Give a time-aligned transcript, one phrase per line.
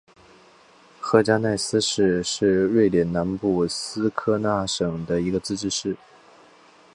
[0.99, 5.95] 赫加奈斯市是瑞典南部斯科讷省的一个自治市。